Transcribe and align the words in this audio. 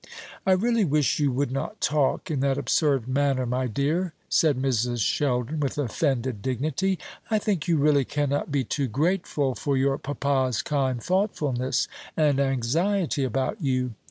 "I 0.47 0.53
really 0.53 0.83
wish 0.83 1.19
you 1.19 1.31
would 1.33 1.51
not 1.51 1.79
talk 1.79 2.31
in 2.31 2.39
that 2.39 2.57
absurd 2.57 3.07
manner, 3.07 3.45
my 3.45 3.67
dear," 3.67 4.13
said 4.29 4.57
Mrs. 4.59 5.05
Sheldon 5.05 5.59
with 5.59 5.77
offended 5.77 6.41
dignity. 6.41 6.97
"I 7.29 7.37
think 7.37 7.67
you 7.67 7.77
really 7.77 8.03
cannot 8.03 8.51
be 8.51 8.63
too 8.63 8.87
grateful 8.87 9.53
for 9.53 9.77
your 9.77 9.99
papa's 9.99 10.63
kind 10.63 11.03
thoughtfulness 11.03 11.87
and 12.17 12.39
anxiety 12.39 13.23
about 13.23 13.61
you. 13.61 13.93